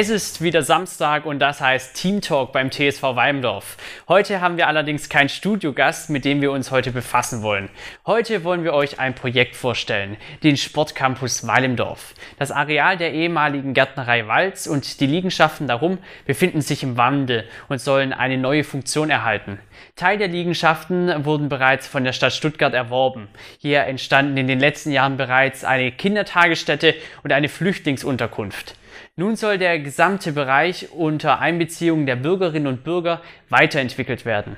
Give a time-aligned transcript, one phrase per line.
[0.00, 3.76] Es ist wieder Samstag und das heißt Team Talk beim TSV Weimdorf.
[4.06, 7.68] Heute haben wir allerdings keinen Studiogast, mit dem wir uns heute befassen wollen.
[8.06, 12.14] Heute wollen wir euch ein Projekt vorstellen, den Sportcampus Weimdorf.
[12.38, 17.80] Das Areal der ehemaligen Gärtnerei Walz und die Liegenschaften darum befinden sich im Wandel und
[17.80, 19.58] sollen eine neue Funktion erhalten.
[19.96, 23.26] Teil der Liegenschaften wurden bereits von der Stadt Stuttgart erworben.
[23.58, 26.94] Hier entstanden in den letzten Jahren bereits eine Kindertagesstätte
[27.24, 28.77] und eine Flüchtlingsunterkunft.
[29.18, 34.56] Nun soll der gesamte Bereich unter Einbeziehung der Bürgerinnen und Bürger weiterentwickelt werden.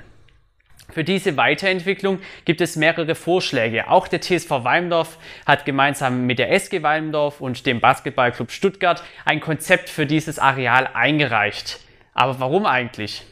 [0.91, 3.89] Für diese Weiterentwicklung gibt es mehrere Vorschläge.
[3.89, 9.39] Auch der TSV Weimdorf hat gemeinsam mit der SG Weimdorf und dem Basketballclub Stuttgart ein
[9.39, 11.79] Konzept für dieses Areal eingereicht.
[12.13, 13.25] Aber warum eigentlich?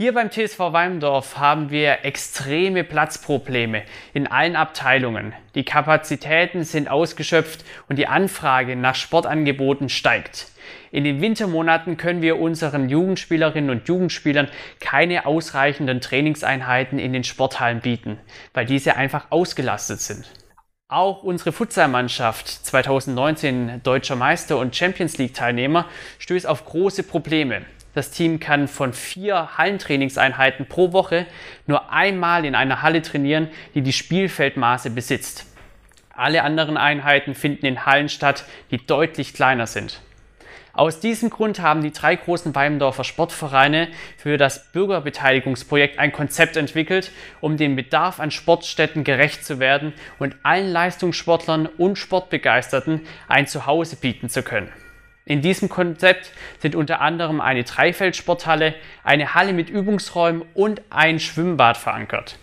[0.00, 3.82] Hier beim TSV Weimdorf haben wir extreme Platzprobleme
[4.14, 5.32] in allen Abteilungen.
[5.56, 10.52] Die Kapazitäten sind ausgeschöpft und die Anfrage nach Sportangeboten steigt.
[10.92, 17.80] In den Wintermonaten können wir unseren Jugendspielerinnen und Jugendspielern keine ausreichenden Trainingseinheiten in den Sporthallen
[17.80, 18.20] bieten,
[18.54, 20.30] weil diese einfach ausgelastet sind.
[20.86, 25.86] Auch unsere Futsalmannschaft, 2019 deutscher Meister und Champions League Teilnehmer,
[26.20, 27.62] stößt auf große Probleme.
[27.98, 31.26] Das Team kann von vier Hallentrainingseinheiten pro Woche
[31.66, 35.46] nur einmal in einer Halle trainieren, die die Spielfeldmaße besitzt.
[36.14, 40.00] Alle anderen Einheiten finden in Hallen statt, die deutlich kleiner sind.
[40.74, 47.10] Aus diesem Grund haben die drei großen Weimdorfer Sportvereine für das Bürgerbeteiligungsprojekt ein Konzept entwickelt,
[47.40, 53.96] um dem Bedarf an Sportstätten gerecht zu werden und allen Leistungssportlern und Sportbegeisterten ein Zuhause
[53.96, 54.70] bieten zu können.
[55.28, 61.76] In diesem Konzept sind unter anderem eine Dreifeldsporthalle, eine Halle mit Übungsräumen und ein Schwimmbad
[61.76, 62.38] verankert.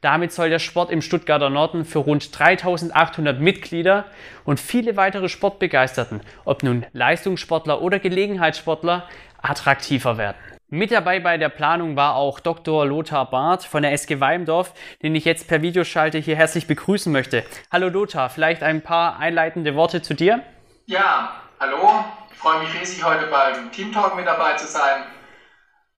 [0.00, 4.06] Damit soll der Sport im Stuttgarter Norden für rund 3800 Mitglieder
[4.44, 9.06] und viele weitere Sportbegeisterten, ob nun Leistungssportler oder Gelegenheitssportler,
[9.42, 10.38] attraktiver werden.
[10.70, 12.86] Mit dabei bei der Planung war auch Dr.
[12.86, 17.44] Lothar Barth von der SG Weimdorf, den ich jetzt per Videoschalte hier herzlich begrüßen möchte.
[17.70, 20.40] Hallo Lothar, vielleicht ein paar einleitende Worte zu dir?
[20.86, 22.04] Ja, hallo,
[22.36, 25.02] freue mich riesig, heute beim Team Talk mit dabei zu sein.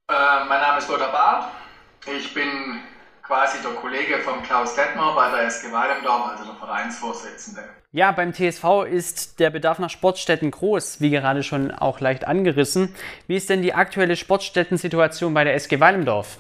[0.09, 1.45] Äh, mein Name ist Lothar Barth.
[2.07, 2.81] Ich bin
[3.23, 7.63] quasi der Kollege von Klaus Detmer bei der SG Weilendorf, also der Vereinsvorsitzende.
[7.93, 12.95] Ja, beim TSV ist der Bedarf nach Sportstätten groß, wie gerade schon auch leicht angerissen.
[13.27, 16.37] Wie ist denn die aktuelle Sportstättensituation bei der SG Weilendorf?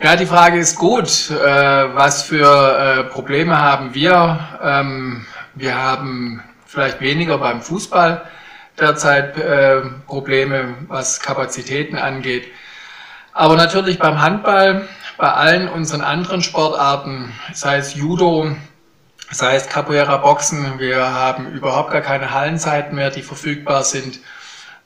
[0.00, 1.30] Ja, die Frage ist gut.
[1.30, 4.38] Äh, was für äh, Probleme haben wir?
[4.62, 8.22] Ähm, wir haben vielleicht weniger beim Fußball
[8.78, 12.48] derzeit äh, Probleme, was Kapazitäten angeht.
[13.32, 18.56] Aber natürlich beim Handball, bei allen unseren anderen Sportarten, sei es Judo,
[19.30, 24.20] sei es Capoeira Boxen, wir haben überhaupt gar keine Hallenzeiten mehr, die verfügbar sind.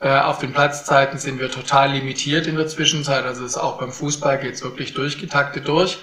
[0.00, 3.24] Äh, auf den Platzzeiten sind wir total limitiert in der Zwischenzeit.
[3.24, 5.98] Also ist auch beim Fußball geht es wirklich durchgetaktet durch.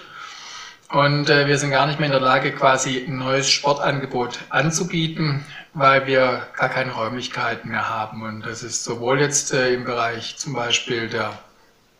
[0.91, 5.43] Und äh, wir sind gar nicht mehr in der Lage, quasi ein neues Sportangebot anzubieten,
[5.73, 8.21] weil wir gar keine Räumlichkeiten mehr haben.
[8.21, 11.33] Und das ist sowohl jetzt äh, im Bereich zum Beispiel der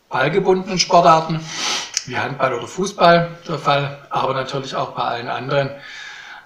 [0.09, 1.39] ballgebundenen Sportarten
[2.05, 5.71] wie Handball oder Fußball der Fall, aber natürlich auch bei allen anderen,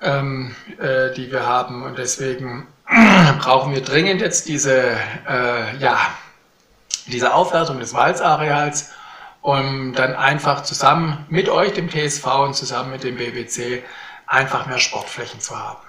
[0.01, 1.83] ähm, äh, die wir haben.
[1.83, 2.67] Und deswegen
[3.39, 4.95] brauchen wir dringend jetzt diese,
[5.27, 5.99] äh, ja,
[7.07, 8.91] diese Aufwertung des Walzareals
[9.41, 13.83] um dann einfach zusammen mit euch, dem TSV und zusammen mit dem BBC,
[14.27, 15.79] einfach mehr Sportflächen zu haben.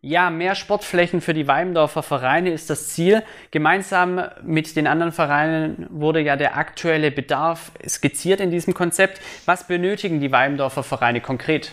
[0.00, 3.22] Ja, mehr Sportflächen für die Weimdorfer Vereine ist das Ziel.
[3.50, 9.20] Gemeinsam mit den anderen Vereinen wurde ja der aktuelle Bedarf skizziert in diesem Konzept.
[9.46, 11.72] Was benötigen die Weimdorfer Vereine konkret?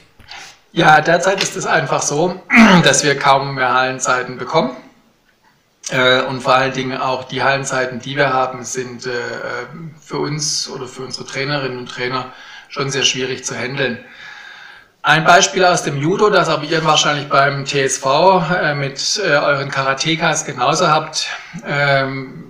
[0.72, 2.42] Ja, derzeit ist es einfach so,
[2.84, 4.76] dass wir kaum mehr Hallenzeiten bekommen.
[5.90, 9.12] Äh, und vor allen Dingen auch die Hallenzeiten, die wir haben, sind äh,
[10.02, 12.32] für uns oder für unsere Trainerinnen und Trainer
[12.70, 14.00] schon sehr schwierig zu handeln.
[15.02, 18.06] Ein Beispiel aus dem Judo, das aber ihr wahrscheinlich beim TSV
[18.50, 21.28] äh, mit euren Karatekas genauso habt.
[21.66, 22.44] Ähm,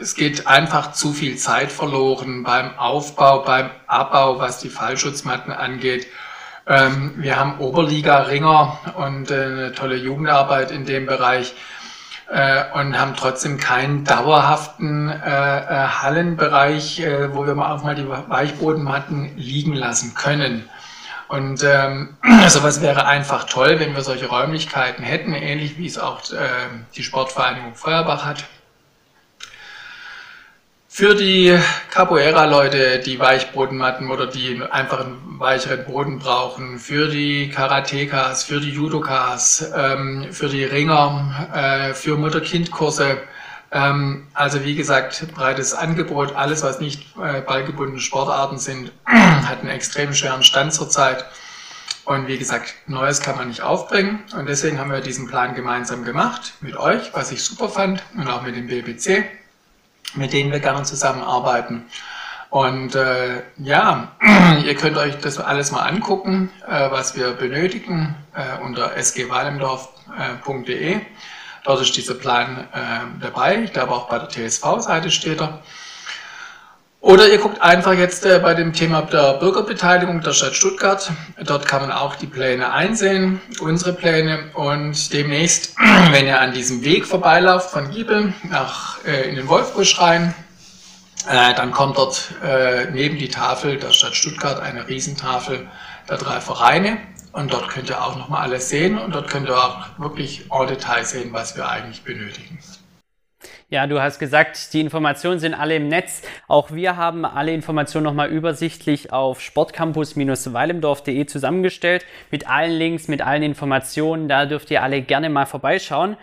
[0.00, 6.06] es geht einfach zu viel Zeit verloren beim Aufbau, beim Abbau, was die Fallschutzmatten angeht.
[6.66, 11.54] Ähm, wir haben Oberliga-Ringer und eine tolle Jugendarbeit in dem Bereich
[12.74, 18.08] und haben trotzdem keinen dauerhaften äh, äh, Hallenbereich, äh, wo wir mal auch mal die
[18.08, 20.68] Weichbodenmatten liegen lassen können.
[21.28, 22.16] Und ähm,
[22.48, 26.36] sowas wäre einfach toll, wenn wir solche Räumlichkeiten hätten, ähnlich wie es auch äh,
[26.94, 28.44] die Sportvereinigung Feuerbach hat.
[30.94, 31.58] Für die
[31.90, 38.72] Capoeira-Leute, die Weichbodenmatten oder die einfach einen weicheren Boden brauchen, für die Karatekas, für die
[38.72, 43.22] Judokas, ähm, für die Ringer, äh, für Mutter-Kind-Kurse,
[43.74, 49.70] Ähm, also wie gesagt, breites Angebot, alles was nicht äh, ballgebundene Sportarten sind, hat einen
[49.70, 51.24] extrem schweren Stand zurzeit.
[52.04, 54.24] Und wie gesagt, Neues kann man nicht aufbringen.
[54.36, 58.28] Und deswegen haben wir diesen Plan gemeinsam gemacht mit euch, was ich super fand, und
[58.28, 59.24] auch mit dem BBC,
[60.14, 61.84] mit denen wir gerne zusammenarbeiten.
[62.50, 64.12] Und äh, ja,
[64.64, 71.00] ihr könnt euch das alles mal angucken, äh, was wir benötigen äh, unter sgwalendorf.de.
[71.64, 73.62] Dort ist dieser Plan äh, dabei.
[73.62, 75.60] Ich glaube auch bei der TSV-Seite steht er.
[77.02, 81.10] Oder ihr guckt einfach jetzt äh, bei dem Thema der Bürgerbeteiligung der Stadt Stuttgart.
[81.44, 84.50] Dort kann man auch die Pläne einsehen, unsere Pläne.
[84.54, 85.74] Und demnächst,
[86.12, 90.32] wenn ihr an diesem Weg vorbeilauft von Giebel nach, äh, in den Wolfbusch rein,
[91.28, 95.66] äh, dann kommt dort äh, neben die Tafel der Stadt Stuttgart eine Riesentafel
[96.08, 96.98] der drei Vereine.
[97.32, 100.68] Und dort könnt ihr auch nochmal alles sehen und dort könnt ihr auch wirklich en
[100.68, 102.60] Detail sehen, was wir eigentlich benötigen.
[103.72, 106.20] Ja, du hast gesagt, die Informationen sind alle im Netz.
[106.46, 113.42] Auch wir haben alle Informationen nochmal übersichtlich auf sportcampus-weilemdorf.de zusammengestellt mit allen Links, mit allen
[113.42, 114.28] Informationen.
[114.28, 116.18] Da dürft ihr alle gerne mal vorbeischauen.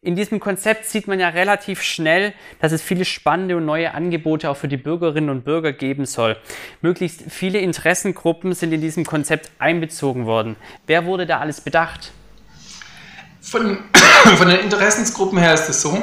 [0.00, 4.48] In diesem Konzept sieht man ja relativ schnell, dass es viele spannende und neue Angebote
[4.48, 6.36] auch für die Bürgerinnen und Bürger geben soll.
[6.82, 10.54] Möglichst viele Interessengruppen sind in diesem Konzept einbezogen worden.
[10.86, 12.12] Wer wurde da alles bedacht?
[13.40, 13.78] Von,
[14.36, 16.00] von den Interessensgruppen her ist es so,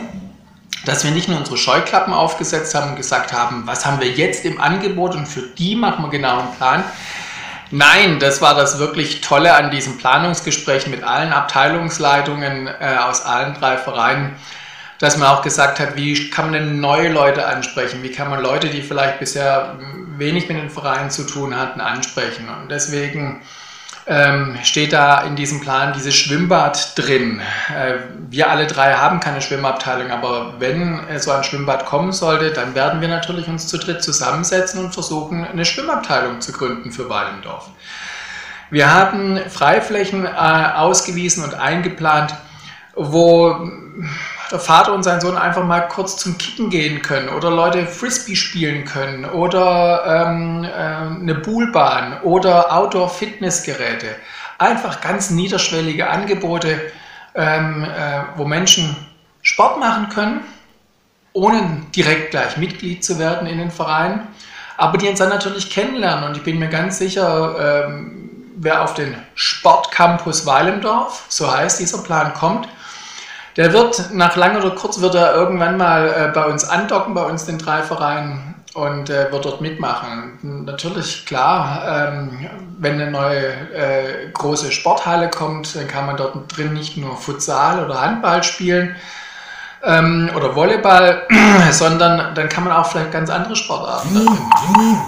[0.85, 4.45] dass wir nicht nur unsere Scheuklappen aufgesetzt haben und gesagt haben, was haben wir jetzt
[4.45, 6.83] im Angebot und für die machen wir genau einen Plan.
[7.71, 13.53] Nein, das war das wirklich Tolle an diesem Planungsgespräch mit allen Abteilungsleitungen äh, aus allen
[13.53, 14.35] drei Vereinen,
[14.97, 18.01] dass man auch gesagt hat, wie kann man denn neue Leute ansprechen?
[18.01, 19.77] Wie kann man Leute, die vielleicht bisher
[20.17, 22.49] wenig mit den Vereinen zu tun hatten, ansprechen?
[22.49, 23.41] Und deswegen
[24.09, 27.41] ähm, steht da in diesem Plan dieses Schwimmbad drin.
[27.69, 27.93] Äh,
[28.29, 33.01] wir alle drei haben keine Schwimmabteilung, aber wenn so ein Schwimmbad kommen sollte, dann werden
[33.01, 37.69] wir natürlich uns zu dritt zusammensetzen und versuchen, eine Schwimmabteilung zu gründen für Walendorf.
[38.71, 42.33] Wir haben Freiflächen äh, ausgewiesen und eingeplant,
[42.95, 43.69] wo
[44.51, 48.35] der Vater und sein Sohn einfach mal kurz zum Kicken gehen können oder Leute Frisbee
[48.35, 54.15] spielen können oder ähm, äh, eine Poolbahn oder Outdoor-Fitnessgeräte.
[54.57, 56.91] Einfach ganz niederschwellige Angebote,
[57.35, 58.95] ähm, äh, wo Menschen
[59.41, 60.41] Sport machen können,
[61.33, 64.27] ohne direkt gleich Mitglied zu werden in den Vereinen,
[64.77, 66.25] aber die uns dann natürlich kennenlernen.
[66.25, 71.99] Und ich bin mir ganz sicher, ähm, wer auf den Sportcampus Weilendorf, so heißt dieser
[71.99, 72.67] Plan, kommt,
[73.59, 77.23] der wird nach lang oder kurz wird er irgendwann mal äh, bei uns andocken, bei
[77.23, 80.63] uns den drei Vereinen und äh, wird dort mitmachen.
[80.65, 81.83] Natürlich, klar,
[82.13, 87.17] ähm, wenn eine neue äh, große Sporthalle kommt, dann kann man dort drin nicht nur
[87.17, 88.95] Futsal oder Handball spielen
[89.83, 91.23] ähm, oder Volleyball,
[91.71, 94.25] sondern dann kann man auch vielleicht ganz andere Sportarten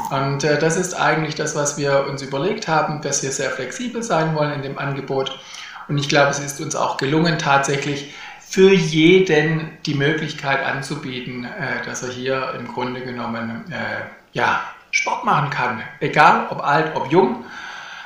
[0.09, 3.51] da Und äh, das ist eigentlich das, was wir uns überlegt haben, dass wir sehr
[3.51, 5.39] flexibel sein wollen in dem Angebot.
[5.87, 8.13] Und ich glaube, es ist uns auch gelungen, tatsächlich
[8.51, 14.01] für jeden die Möglichkeit anzubieten, äh, dass er hier im Grunde genommen äh,
[14.33, 14.61] ja,
[14.91, 15.81] Sport machen kann.
[16.01, 17.45] Egal ob alt, ob jung,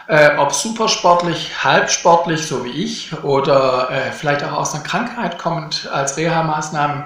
[0.05, 5.89] äh, ob supersportlich, halbsportlich, so wie ich, oder äh, vielleicht auch aus einer Krankheit kommend
[5.91, 7.05] als Reha-Maßnahmen.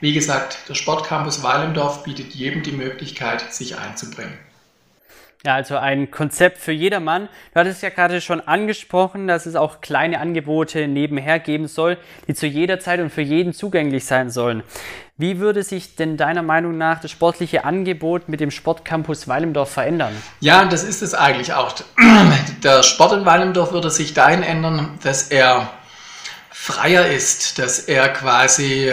[0.00, 4.38] Wie gesagt, der Sportcampus Weilendorf bietet jedem die Möglichkeit, sich einzubringen.
[5.44, 7.28] Ja, also ein Konzept für jedermann.
[7.54, 12.34] Du hattest ja gerade schon angesprochen, dass es auch kleine Angebote nebenher geben soll, die
[12.34, 14.64] zu jeder Zeit und für jeden zugänglich sein sollen.
[15.16, 20.12] Wie würde sich denn deiner Meinung nach das sportliche Angebot mit dem Sportcampus Weilendorf verändern?
[20.40, 21.72] Ja, das ist es eigentlich auch.
[22.64, 25.70] Der Sport in Weilendorf würde sich dahin ändern, dass er
[26.50, 28.92] freier ist, dass er quasi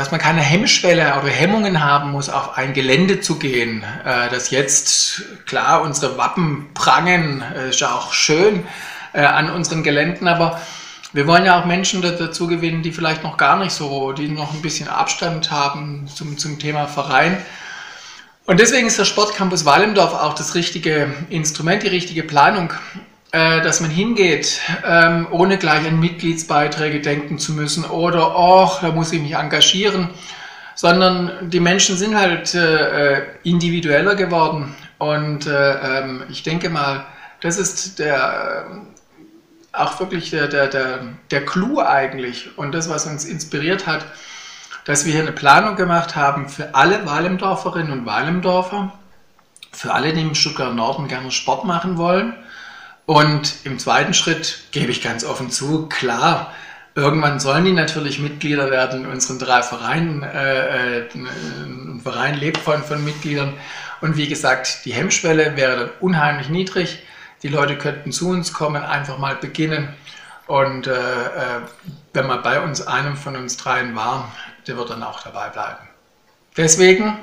[0.00, 3.84] dass man keine Hemmschwelle oder Hemmungen haben muss, auf ein Gelände zu gehen.
[4.06, 8.64] Äh, dass jetzt, klar, unsere Wappen prangen, äh, ist ja auch schön
[9.12, 10.58] äh, an unseren Geländen, aber
[11.12, 14.54] wir wollen ja auch Menschen dazu gewinnen, die vielleicht noch gar nicht so, die noch
[14.54, 17.36] ein bisschen Abstand haben zum, zum Thema Verein.
[18.46, 22.72] Und deswegen ist der Sportcampus Wallemdorf auch das richtige Instrument, die richtige Planung
[23.32, 28.90] äh, dass man hingeht, ähm, ohne gleich an Mitgliedsbeiträge denken zu müssen oder, oh, da
[28.90, 30.10] muss ich mich engagieren,
[30.74, 34.74] sondern die Menschen sind halt äh, individueller geworden.
[34.98, 37.06] Und äh, ähm, ich denke mal,
[37.40, 38.82] das ist der,
[39.70, 44.04] auch wirklich der, der, der, der Clou eigentlich und das, was uns inspiriert hat,
[44.86, 48.92] dass wir hier eine Planung gemacht haben für alle Wallemdorferinnen und Wallemdorfer,
[49.70, 52.34] für alle, die im Stuttgart Norden gerne Sport machen wollen
[53.10, 56.54] und im zweiten Schritt gebe ich ganz offen zu, klar,
[56.96, 60.24] Irgendwann sollen die natürlich Mitglieder werden in unseren drei Vereinen.
[60.24, 63.54] Äh, äh ein Verein lebt von, von Mitgliedern.
[64.00, 67.00] Und wie gesagt, die Hemmschwelle wäre dann unheimlich niedrig.
[67.44, 69.88] Die Leute könnten zu uns kommen, einfach mal beginnen.
[70.48, 71.60] Und äh, äh,
[72.12, 74.32] wenn man bei uns einem von uns dreien war,
[74.66, 75.88] der wird dann auch dabei bleiben.
[76.56, 77.16] Deswegen,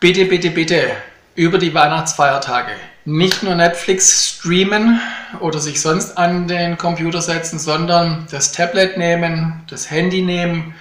[0.00, 0.90] bitte, bitte, bitte,
[1.36, 2.72] über die Weihnachtsfeiertage
[3.08, 5.00] nicht nur Netflix streamen
[5.40, 10.74] oder sich sonst an den Computer setzen, sondern das Tablet nehmen, das Handy nehmen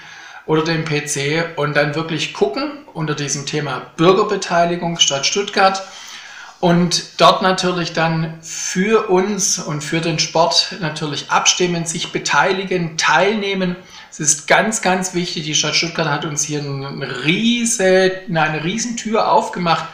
[0.45, 5.81] oder den PC und dann wirklich gucken unter diesem Thema Bürgerbeteiligung statt Stuttgart
[6.59, 13.77] und dort natürlich dann für uns und für den Sport natürlich abstimmen, sich beteiligen, teilnehmen.
[14.11, 15.45] Es ist ganz, ganz wichtig.
[15.45, 19.85] Die Stadt Stuttgart hat uns hier eine, riese, eine Riesentür aufgemacht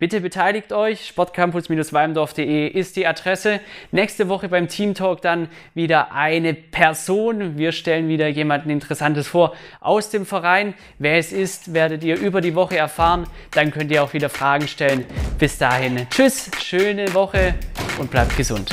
[0.01, 1.07] Bitte beteiligt euch.
[1.09, 3.61] Sportcampus-weimdorf.de ist die Adresse.
[3.93, 7.59] Nächste Woche beim Team Talk dann wieder eine Person.
[7.59, 10.73] Wir stellen wieder jemanden Interessantes vor aus dem Verein.
[10.99, 13.27] Wer es ist, werdet ihr über die Woche erfahren.
[13.51, 15.05] Dann könnt ihr auch wieder Fragen stellen.
[15.39, 16.07] Bis dahin.
[16.09, 17.55] Tschüss, schöne Woche
[17.99, 18.71] und bleibt gesund.